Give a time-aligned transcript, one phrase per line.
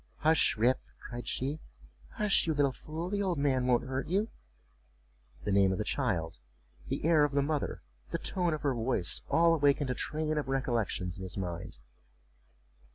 [0.21, 1.59] "Hush, Rip," cried she,
[2.13, 4.29] "hush, you little fool; the old man won't hurt you."
[5.43, 6.39] The name of the child,
[6.87, 10.47] the air of the mother, the tone of her voice, all awakened a train of
[10.47, 11.77] recollections in his mind.